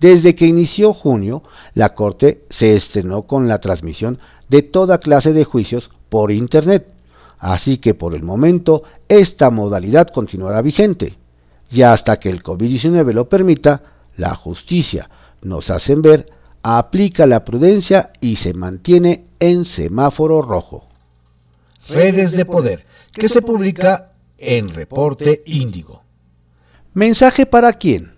Desde 0.00 0.34
que 0.34 0.46
inició 0.46 0.94
junio, 0.94 1.42
la 1.74 1.90
Corte 1.94 2.44
se 2.48 2.74
estrenó 2.74 3.22
con 3.22 3.46
la 3.46 3.60
transmisión 3.60 4.18
de 4.48 4.62
toda 4.62 4.98
clase 4.98 5.34
de 5.34 5.44
juicios 5.44 5.90
por 6.08 6.32
Internet, 6.32 6.86
así 7.38 7.76
que 7.76 7.92
por 7.92 8.14
el 8.14 8.22
momento 8.22 8.84
esta 9.08 9.50
modalidad 9.50 10.08
continuará 10.08 10.62
vigente 10.62 11.18
y 11.72 11.82
hasta 11.82 12.20
que 12.20 12.28
el 12.28 12.42
COVID-19 12.42 13.12
lo 13.12 13.28
permita, 13.28 13.82
la 14.16 14.34
justicia, 14.34 15.08
nos 15.40 15.70
hacen 15.70 16.02
ver, 16.02 16.26
aplica 16.62 17.26
la 17.26 17.44
prudencia 17.44 18.12
y 18.20 18.36
se 18.36 18.52
mantiene 18.52 19.24
en 19.40 19.64
semáforo 19.64 20.42
rojo. 20.42 20.88
Redes 21.88 22.32
de 22.32 22.44
Poder, 22.44 22.84
que 23.12 23.28
se 23.28 23.42
publica 23.42 24.12
en 24.38 24.68
Reporte 24.68 25.42
Índigo. 25.46 26.02
¿Mensaje 26.94 27.46
para 27.46 27.72
quién? 27.72 28.12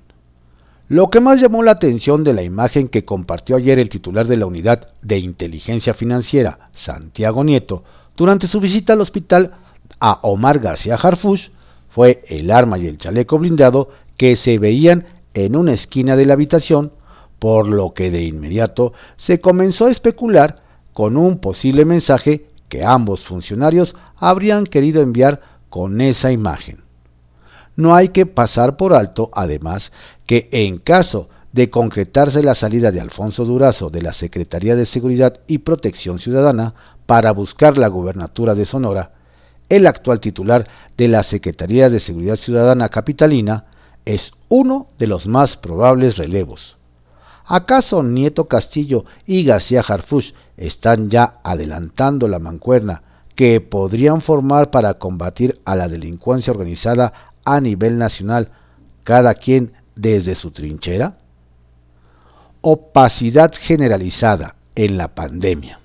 Lo 0.88 1.08
que 1.08 1.20
más 1.20 1.40
llamó 1.40 1.62
la 1.62 1.70
atención 1.70 2.24
de 2.24 2.34
la 2.34 2.42
imagen 2.42 2.88
que 2.88 3.04
compartió 3.04 3.56
ayer 3.56 3.78
el 3.78 3.88
titular 3.88 4.26
de 4.26 4.36
la 4.36 4.46
Unidad 4.46 4.88
de 5.00 5.18
Inteligencia 5.18 5.94
Financiera, 5.94 6.70
Santiago 6.74 7.44
Nieto, 7.44 7.84
durante 8.16 8.46
su 8.46 8.60
visita 8.60 8.92
al 8.92 9.00
hospital 9.00 9.54
a 10.00 10.18
Omar 10.22 10.58
García 10.58 10.96
Harfush, 10.96 11.48
fue 11.94 12.24
el 12.26 12.50
arma 12.50 12.76
y 12.76 12.88
el 12.88 12.98
chaleco 12.98 13.38
blindado 13.38 13.88
que 14.16 14.34
se 14.34 14.58
veían 14.58 15.06
en 15.32 15.54
una 15.54 15.74
esquina 15.74 16.16
de 16.16 16.26
la 16.26 16.32
habitación, 16.32 16.90
por 17.38 17.68
lo 17.68 17.94
que 17.94 18.10
de 18.10 18.24
inmediato 18.24 18.92
se 19.16 19.40
comenzó 19.40 19.86
a 19.86 19.92
especular 19.92 20.60
con 20.92 21.16
un 21.16 21.38
posible 21.38 21.84
mensaje 21.84 22.46
que 22.68 22.84
ambos 22.84 23.24
funcionarios 23.24 23.94
habrían 24.16 24.64
querido 24.64 25.02
enviar 25.02 25.40
con 25.70 26.00
esa 26.00 26.32
imagen. 26.32 26.82
No 27.76 27.94
hay 27.94 28.08
que 28.08 28.26
pasar 28.26 28.76
por 28.76 28.92
alto, 28.92 29.30
además, 29.32 29.92
que 30.26 30.48
en 30.50 30.78
caso 30.78 31.28
de 31.52 31.70
concretarse 31.70 32.42
la 32.42 32.56
salida 32.56 32.90
de 32.90 33.00
Alfonso 33.00 33.44
Durazo 33.44 33.88
de 33.88 34.02
la 34.02 34.12
Secretaría 34.12 34.74
de 34.74 34.86
Seguridad 34.86 35.38
y 35.46 35.58
Protección 35.58 36.18
Ciudadana 36.18 36.74
para 37.06 37.30
buscar 37.30 37.78
la 37.78 37.86
gubernatura 37.86 38.56
de 38.56 38.64
Sonora, 38.64 39.12
el 39.68 39.86
actual 39.86 40.20
titular 40.20 40.68
de 40.96 41.08
la 41.08 41.22
Secretaría 41.22 41.90
de 41.90 42.00
Seguridad 42.00 42.36
Ciudadana 42.36 42.88
Capitalina, 42.88 43.66
es 44.04 44.32
uno 44.48 44.88
de 44.98 45.06
los 45.06 45.26
más 45.26 45.56
probables 45.56 46.16
relevos. 46.16 46.76
¿Acaso 47.46 48.02
Nieto 48.02 48.48
Castillo 48.48 49.04
y 49.26 49.44
García 49.44 49.82
Harfuch 49.86 50.32
están 50.56 51.10
ya 51.10 51.40
adelantando 51.42 52.28
la 52.28 52.38
mancuerna 52.38 53.02
que 53.34 53.60
podrían 53.60 54.22
formar 54.22 54.70
para 54.70 54.94
combatir 54.94 55.60
a 55.64 55.76
la 55.76 55.88
delincuencia 55.88 56.52
organizada 56.52 57.12
a 57.44 57.60
nivel 57.60 57.98
nacional, 57.98 58.50
cada 59.02 59.34
quien 59.34 59.72
desde 59.96 60.34
su 60.34 60.50
trinchera? 60.52 61.18
Opacidad 62.60 63.52
generalizada 63.54 64.56
en 64.74 64.96
la 64.96 65.14
pandemia. 65.14 65.80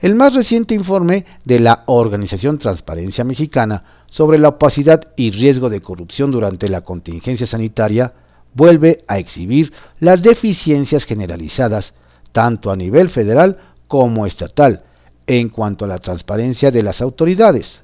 El 0.00 0.14
más 0.14 0.34
reciente 0.34 0.74
informe 0.74 1.24
de 1.44 1.60
la 1.60 1.84
Organización 1.86 2.58
Transparencia 2.58 3.24
Mexicana 3.24 3.84
sobre 4.10 4.38
la 4.38 4.48
opacidad 4.48 5.08
y 5.16 5.30
riesgo 5.30 5.70
de 5.70 5.80
corrupción 5.80 6.30
durante 6.30 6.68
la 6.68 6.82
contingencia 6.82 7.46
sanitaria 7.46 8.12
vuelve 8.54 9.04
a 9.08 9.18
exhibir 9.18 9.72
las 9.98 10.22
deficiencias 10.22 11.04
generalizadas, 11.04 11.92
tanto 12.32 12.70
a 12.70 12.76
nivel 12.76 13.10
federal 13.10 13.58
como 13.88 14.26
estatal, 14.26 14.84
en 15.26 15.48
cuanto 15.48 15.84
a 15.84 15.88
la 15.88 15.98
transparencia 15.98 16.70
de 16.70 16.82
las 16.82 17.00
autoridades. 17.00 17.80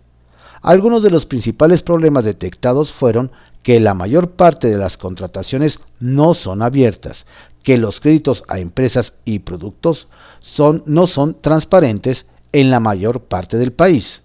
Algunos 0.62 1.02
de 1.02 1.10
los 1.10 1.26
principales 1.26 1.82
problemas 1.82 2.24
detectados 2.24 2.92
fueron 2.92 3.32
que 3.62 3.80
la 3.80 3.94
mayor 3.94 4.30
parte 4.30 4.68
de 4.68 4.76
las 4.76 4.96
contrataciones 4.96 5.80
no 5.98 6.34
son 6.34 6.62
abiertas, 6.62 7.26
que 7.62 7.76
los 7.76 8.00
créditos 8.00 8.44
a 8.48 8.58
empresas 8.58 9.14
y 9.24 9.40
productos 9.40 10.08
son, 10.40 10.82
no 10.86 11.06
son 11.06 11.40
transparentes 11.40 12.26
en 12.52 12.70
la 12.70 12.80
mayor 12.80 13.22
parte 13.22 13.56
del 13.56 13.72
país. 13.72 14.22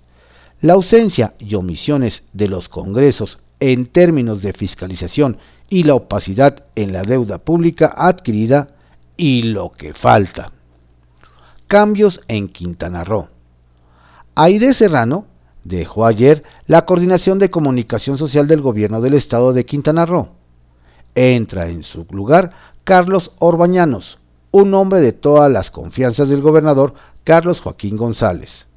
La 0.61 0.73
ausencia 0.73 1.35
y 1.37 1.55
omisiones 1.55 2.23
de 2.33 2.47
los 2.47 2.69
congresos 2.69 3.39
en 3.59 3.85
términos 3.85 4.41
de 4.41 4.53
fiscalización 4.53 5.37
y 5.69 5.83
la 5.83 5.95
opacidad 5.95 6.65
en 6.75 6.93
la 6.93 7.03
deuda 7.03 7.37
pública 7.39 7.93
adquirida 7.95 8.69
y 9.17 9.43
lo 9.43 9.71
que 9.71 9.93
falta. 9.93 10.51
Cambios 11.67 12.21
en 12.27 12.47
Quintana 12.47 13.03
Roo. 13.03 13.27
Aide 14.35 14.73
Serrano 14.73 15.25
dejó 15.63 16.05
ayer 16.05 16.43
la 16.67 16.85
coordinación 16.85 17.39
de 17.39 17.49
comunicación 17.49 18.17
social 18.17 18.47
del 18.47 18.61
gobierno 18.61 19.01
del 19.01 19.15
estado 19.15 19.53
de 19.53 19.65
Quintana 19.65 20.05
Roo. 20.05 20.29
Entra 21.15 21.67
en 21.69 21.83
su 21.83 22.05
lugar 22.11 22.51
Carlos 22.83 23.31
Orbañanos, 23.39 24.19
un 24.61 24.73
hombre 24.73 25.01
de 25.01 25.11
todas 25.11 25.51
las 25.51 25.69
confianzas 25.69 26.29
del 26.29 26.39
gobernador 26.39 26.93
Carlos 27.25 27.59
Joaquín 27.59 27.97
González. 27.97 28.67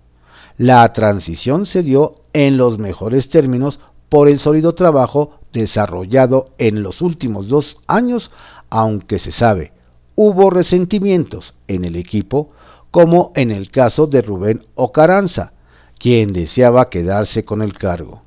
La 0.57 0.93
transición 0.93 1.67
se 1.67 1.85
dio 1.85 2.17
en 2.33 2.57
los 2.57 2.81
mejores 2.81 3.31
términos 3.31 3.79
por 4.09 4.29
el 4.29 4.41
sólido 4.41 4.75
trabajo 4.75 5.39
desarrollado 5.53 6.47
en 6.59 6.83
los 6.83 7.01
últimos 7.01 7.47
dos 7.47 7.77
años, 7.87 8.33
aunque 8.71 9.21
se 9.21 9.31
sabe, 9.31 9.71
hubo 10.17 10.51
resentimientos 10.51 11.55
en 11.69 11.85
el 11.85 11.95
equipo, 11.95 12.51
como 12.91 13.31
en 13.37 13.53
el 13.53 13.71
caso 13.71 14.09
de 14.09 14.21
Rubén 14.21 14.67
Ocaranza, 14.75 15.53
quien 15.97 16.33
deseaba 16.33 16.91
quedarse 16.91 17.45
con 17.45 17.63
el 17.63 17.79
cargo. 17.79 18.23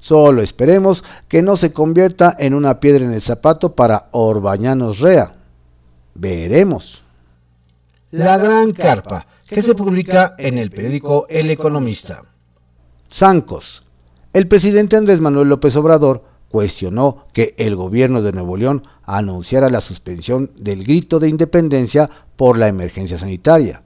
Solo 0.00 0.42
esperemos 0.42 1.02
que 1.28 1.40
no 1.40 1.56
se 1.56 1.72
convierta 1.72 2.36
en 2.38 2.52
una 2.52 2.78
piedra 2.78 3.06
en 3.06 3.14
el 3.14 3.22
zapato 3.22 3.74
para 3.74 4.08
Orbañanos 4.10 4.98
Rea. 4.98 5.39
Veremos. 6.14 7.02
La 8.10 8.38
Gran 8.38 8.72
Carpa, 8.72 9.26
que 9.46 9.62
se 9.62 9.74
publica 9.74 10.34
en 10.38 10.58
el 10.58 10.70
periódico 10.70 11.26
El 11.28 11.50
Economista. 11.50 12.24
Zancos. 13.12 13.84
El 14.32 14.46
presidente 14.46 14.96
Andrés 14.96 15.20
Manuel 15.20 15.48
López 15.48 15.74
Obrador 15.76 16.24
cuestionó 16.50 17.26
que 17.32 17.54
el 17.58 17.76
gobierno 17.76 18.22
de 18.22 18.32
Nuevo 18.32 18.56
León 18.56 18.82
anunciara 19.04 19.70
la 19.70 19.80
suspensión 19.80 20.50
del 20.56 20.84
grito 20.84 21.18
de 21.20 21.28
independencia 21.28 22.10
por 22.36 22.58
la 22.58 22.68
emergencia 22.68 23.18
sanitaria. 23.18 23.82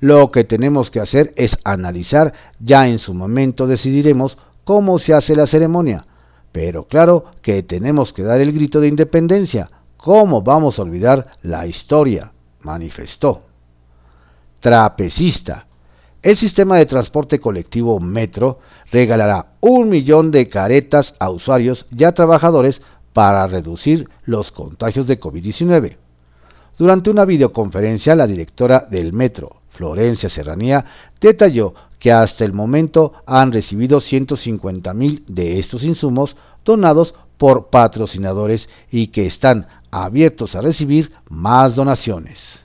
Lo 0.00 0.30
que 0.30 0.44
tenemos 0.44 0.90
que 0.90 1.00
hacer 1.00 1.32
es 1.36 1.58
analizar, 1.64 2.32
ya 2.60 2.86
en 2.86 2.98
su 2.98 3.14
momento 3.14 3.66
decidiremos 3.66 4.38
cómo 4.64 4.98
se 4.98 5.14
hace 5.14 5.34
la 5.34 5.46
ceremonia. 5.46 6.06
Pero 6.52 6.84
claro 6.84 7.24
que 7.42 7.62
tenemos 7.62 8.12
que 8.12 8.22
dar 8.22 8.40
el 8.40 8.52
grito 8.52 8.80
de 8.80 8.88
independencia. 8.88 9.70
¿Cómo 10.08 10.40
vamos 10.40 10.78
a 10.78 10.82
olvidar 10.84 11.32
la 11.42 11.66
historia? 11.66 12.32
manifestó. 12.62 13.42
Trapecista. 14.58 15.66
El 16.22 16.38
sistema 16.38 16.78
de 16.78 16.86
transporte 16.86 17.38
colectivo 17.38 18.00
Metro 18.00 18.58
regalará 18.90 19.48
un 19.60 19.90
millón 19.90 20.30
de 20.30 20.48
caretas 20.48 21.14
a 21.18 21.28
usuarios 21.28 21.84
y 21.94 22.04
a 22.04 22.12
trabajadores 22.12 22.80
para 23.12 23.46
reducir 23.48 24.08
los 24.24 24.50
contagios 24.50 25.06
de 25.06 25.20
COVID-19. 25.20 25.98
Durante 26.78 27.10
una 27.10 27.26
videoconferencia, 27.26 28.16
la 28.16 28.26
directora 28.26 28.88
del 28.90 29.12
Metro, 29.12 29.56
Florencia 29.68 30.30
Serranía, 30.30 30.86
detalló 31.20 31.74
que 31.98 32.12
hasta 32.12 32.46
el 32.46 32.54
momento 32.54 33.12
han 33.26 33.52
recibido 33.52 34.00
150 34.00 34.94
mil 34.94 35.22
de 35.28 35.58
estos 35.58 35.82
insumos 35.82 36.34
donados 36.64 37.14
por 37.36 37.68
patrocinadores 37.68 38.68
y 38.90 39.08
que 39.08 39.26
están 39.26 39.66
abiertos 39.90 40.54
a 40.54 40.60
recibir 40.60 41.12
más 41.28 41.74
donaciones. 41.74 42.60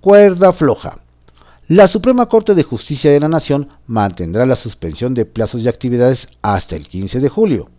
Cuerda 0.00 0.52
floja. 0.52 0.98
La 1.68 1.88
Suprema 1.88 2.26
Corte 2.26 2.54
de 2.54 2.62
Justicia 2.62 3.10
de 3.10 3.20
la 3.20 3.28
Nación 3.28 3.68
mantendrá 3.86 4.44
la 4.44 4.56
suspensión 4.56 5.14
de 5.14 5.24
plazos 5.24 5.62
y 5.62 5.68
actividades 5.68 6.28
hasta 6.42 6.76
el 6.76 6.86
15 6.86 7.20
de 7.20 7.28
julio. 7.30 7.70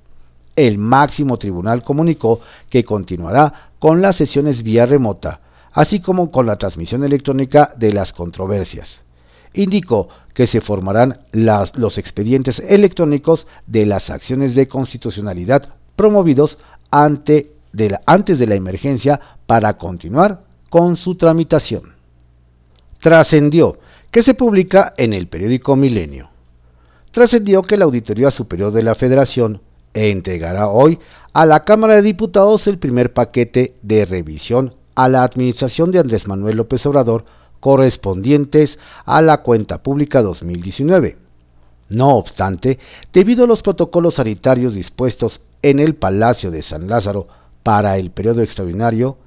El 0.55 0.77
máximo 0.77 1.37
tribunal 1.37 1.83
comunicó 1.83 2.39
que 2.69 2.83
continuará 2.83 3.71
con 3.77 4.01
las 4.01 4.15
sesiones 4.15 4.63
vía 4.63 4.85
remota, 4.85 5.41
así 5.71 5.99
como 5.99 6.31
con 6.31 6.47
la 6.47 6.55
transmisión 6.55 7.03
electrónica 7.03 7.73
de 7.77 7.93
las 7.93 8.13
controversias. 8.13 9.01
Indicó 9.53 10.07
que 10.33 10.47
se 10.47 10.61
formarán 10.61 11.19
los 11.31 11.97
expedientes 11.97 12.59
electrónicos 12.59 13.45
de 13.67 13.85
las 13.85 14.09
acciones 14.09 14.55
de 14.55 14.67
constitucionalidad 14.67 15.69
promovidos 15.95 16.57
antes 18.05 18.39
de 18.39 18.47
la 18.47 18.55
emergencia 18.55 19.19
para 19.45 19.77
continuar 19.77 20.43
con 20.69 20.95
su 20.95 21.15
tramitación. 21.15 21.93
Trascendió 22.99 23.77
que 24.11 24.23
se 24.23 24.33
publica 24.33 24.93
en 24.97 25.13
el 25.13 25.27
periódico 25.27 25.75
Milenio. 25.75 26.29
Trascendió 27.11 27.61
que 27.63 27.77
la 27.77 27.85
Auditoría 27.85 28.31
Superior 28.31 28.71
de 28.71 28.83
la 28.83 28.95
Federación 28.95 29.61
entregará 29.93 30.67
hoy 30.67 30.99
a 31.33 31.45
la 31.45 31.63
Cámara 31.63 31.95
de 31.95 32.01
Diputados 32.01 32.67
el 32.67 32.77
primer 32.77 33.13
paquete 33.13 33.75
de 33.81 34.05
revisión 34.05 34.73
a 34.95 35.09
la 35.09 35.23
administración 35.23 35.91
de 35.91 35.99
Andrés 35.99 36.27
Manuel 36.27 36.57
López 36.57 36.85
Obrador 36.85 37.25
correspondientes 37.59 38.79
a 39.05 39.21
la 39.21 39.41
cuenta 39.41 39.81
pública 39.83 40.21
2019. 40.21 41.17
No 41.89 42.15
obstante, 42.15 42.79
debido 43.13 43.43
a 43.43 43.47
los 43.47 43.61
protocolos 43.61 44.15
sanitarios 44.15 44.73
dispuestos 44.73 45.41
en 45.61 45.79
el 45.79 45.95
Palacio 45.95 46.51
de 46.51 46.61
San 46.61 46.87
Lázaro 46.87 47.27
para 47.65 47.97
el 47.97 48.11
periodo 48.11 48.43
extraordinario, 48.43 49.17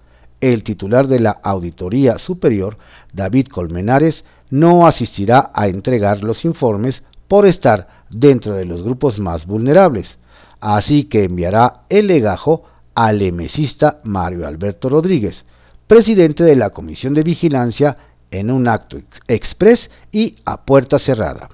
el 0.41 0.63
titular 0.63 1.09
de 1.09 1.19
la 1.19 1.33
Auditoría 1.43 2.19
Superior, 2.19 2.79
David 3.13 3.49
Colmenares, 3.49 4.25
no 4.49 4.87
asistirá 4.87 5.51
a 5.53 5.67
entregar 5.67 6.23
los 6.23 6.45
informes 6.45 7.03
por 7.27 7.47
estar 7.47 7.89
dentro 8.11 8.55
de 8.55 8.65
los 8.65 8.85
grupos 8.85 9.19
más 9.19 9.45
vulnerables, 9.45 10.19
así 10.61 11.03
que 11.03 11.25
enviará 11.25 11.81
el 11.89 12.07
legajo 12.07 12.63
al 12.95 13.23
emesista 13.23 13.99
Mario 14.05 14.47
Alberto 14.47 14.89
Rodríguez, 14.89 15.45
presidente 15.89 16.45
de 16.45 16.55
la 16.55 16.71
Comisión 16.71 17.15
de 17.15 17.25
Vigilancia, 17.25 17.97
en 18.31 18.53
un 18.53 18.69
acto 18.69 19.01
express 19.27 19.91
y 20.13 20.37
a 20.45 20.65
puerta 20.65 21.01
cerrada. 21.01 21.49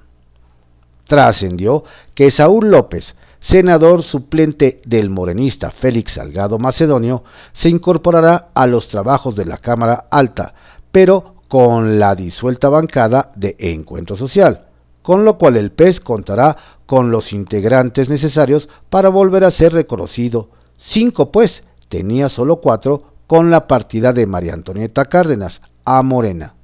Trascendió 1.06 1.84
que 2.14 2.30
Saúl 2.30 2.70
López, 2.70 3.14
senador 3.44 4.02
suplente 4.02 4.80
del 4.86 5.10
morenista 5.10 5.70
Félix 5.70 6.12
Salgado 6.12 6.58
Macedonio, 6.58 7.24
se 7.52 7.68
incorporará 7.68 8.48
a 8.54 8.66
los 8.66 8.88
trabajos 8.88 9.36
de 9.36 9.44
la 9.44 9.58
Cámara 9.58 10.06
Alta, 10.10 10.54
pero 10.90 11.34
con 11.46 11.98
la 11.98 12.14
disuelta 12.14 12.70
bancada 12.70 13.32
de 13.36 13.54
Encuentro 13.58 14.16
Social, 14.16 14.68
con 15.02 15.26
lo 15.26 15.36
cual 15.36 15.58
el 15.58 15.72
PES 15.72 16.00
contará 16.00 16.56
con 16.86 17.10
los 17.10 17.34
integrantes 17.34 18.08
necesarios 18.08 18.70
para 18.88 19.10
volver 19.10 19.44
a 19.44 19.50
ser 19.50 19.74
reconocido. 19.74 20.48
Cinco, 20.78 21.30
pues, 21.30 21.64
tenía 21.90 22.30
solo 22.30 22.62
cuatro 22.62 23.12
con 23.26 23.50
la 23.50 23.66
partida 23.66 24.14
de 24.14 24.26
María 24.26 24.54
Antonieta 24.54 25.04
Cárdenas 25.04 25.60
a 25.84 26.02
Morena. 26.02 26.54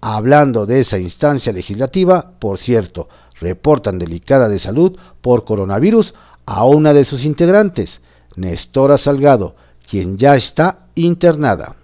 Hablando 0.00 0.66
de 0.66 0.80
esa 0.80 0.98
instancia 0.98 1.52
legislativa, 1.52 2.32
por 2.40 2.58
cierto, 2.58 3.08
reportan 3.40 3.98
delicada 3.98 4.48
de 4.48 4.58
salud 4.58 4.98
por 5.20 5.44
coronavirus 5.44 6.14
a 6.46 6.64
una 6.64 6.94
de 6.94 7.04
sus 7.04 7.24
integrantes, 7.24 8.00
Nestora 8.36 8.98
Salgado, 8.98 9.54
quien 9.88 10.18
ya 10.18 10.36
está 10.36 10.86
internada. 10.94 11.76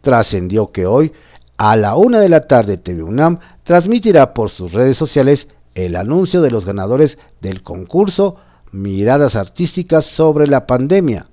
Trascendió 0.00 0.72
que 0.72 0.86
hoy, 0.86 1.12
a 1.56 1.76
la 1.76 1.96
una 1.96 2.20
de 2.20 2.28
la 2.28 2.46
tarde, 2.46 2.78
TV 2.78 3.02
UNAM 3.02 3.38
transmitirá 3.64 4.32
por 4.32 4.50
sus 4.50 4.72
redes 4.72 4.96
sociales 4.96 5.48
el 5.74 5.96
anuncio 5.96 6.40
de 6.40 6.50
los 6.50 6.64
ganadores 6.64 7.18
del 7.40 7.62
concurso 7.62 8.36
Miradas 8.72 9.36
Artísticas 9.36 10.04
sobre 10.04 10.46
la 10.46 10.66
Pandemia, 10.66 11.26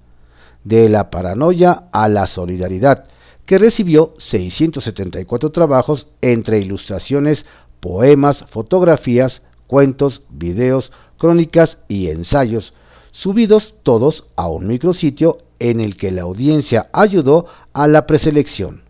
de 0.64 0.90
la 0.90 1.10
paranoia 1.10 1.86
a 1.92 2.10
la 2.10 2.28
solidaridad, 2.28 3.06
que 3.46 3.58
recibió 3.58 4.14
674 4.18 5.52
trabajos 5.52 6.08
entre 6.22 6.60
ilustraciones, 6.60 7.46
poemas, 7.80 8.46
fotografías, 8.50 9.42
cuentos, 9.68 10.24
videos, 10.30 10.92
crónicas 11.18 11.78
y 11.88 12.08
ensayos, 12.08 12.74
subidos 13.12 13.76
todos 13.84 14.26
a 14.36 14.48
un 14.48 14.68
micrositio 14.68 15.40
en 15.60 15.80
el 15.80 15.98
que 15.98 16.12
la 16.12 16.24
audiencia 16.24 16.90
ayudó 16.94 17.46
a 17.74 17.88
la 17.88 18.06
preselección. 18.06 18.84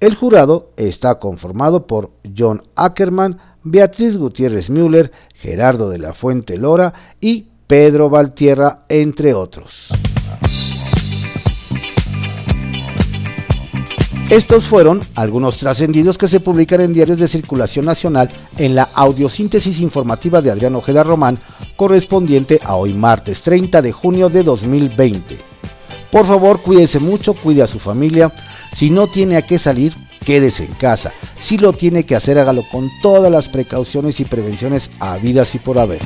El 0.00 0.14
jurado 0.14 0.70
está 0.76 1.18
conformado 1.18 1.86
por 1.86 2.10
John 2.36 2.62
Ackerman, 2.74 3.38
Beatriz 3.62 4.16
Gutiérrez 4.16 4.70
Müller, 4.70 5.12
Gerardo 5.34 5.90
de 5.90 5.98
la 5.98 6.14
Fuente 6.14 6.56
Lora 6.56 6.94
y 7.20 7.48
Pedro 7.66 8.08
Valtierra, 8.08 8.84
entre 8.88 9.34
otros. 9.34 9.90
Estos 14.30 14.68
fueron 14.68 15.00
algunos 15.16 15.58
trascendidos 15.58 16.16
que 16.16 16.28
se 16.28 16.38
publican 16.38 16.80
en 16.80 16.92
diarios 16.92 17.18
de 17.18 17.26
circulación 17.26 17.84
nacional 17.84 18.28
en 18.58 18.76
la 18.76 18.88
audiosíntesis 18.94 19.80
informativa 19.80 20.40
de 20.40 20.52
Adrián 20.52 20.76
Ojeda 20.76 21.02
Román, 21.02 21.36
correspondiente 21.74 22.60
a 22.62 22.76
hoy 22.76 22.92
martes 22.92 23.42
30 23.42 23.82
de 23.82 23.90
junio 23.90 24.28
de 24.28 24.44
2020. 24.44 25.36
Por 26.12 26.28
favor, 26.28 26.62
cuídese 26.62 27.00
mucho, 27.00 27.34
cuide 27.34 27.64
a 27.64 27.66
su 27.66 27.80
familia. 27.80 28.30
Si 28.76 28.88
no 28.88 29.08
tiene 29.08 29.36
a 29.36 29.42
qué 29.42 29.58
salir, 29.58 29.94
quédese 30.24 30.64
en 30.64 30.74
casa. 30.74 31.10
Si 31.42 31.58
lo 31.58 31.72
tiene 31.72 32.04
que 32.04 32.14
hacer, 32.14 32.38
hágalo 32.38 32.62
con 32.70 32.88
todas 33.02 33.32
las 33.32 33.48
precauciones 33.48 34.20
y 34.20 34.24
prevenciones 34.24 34.90
habidas 35.00 35.56
y 35.56 35.58
por 35.58 35.80
haber. 35.80 36.02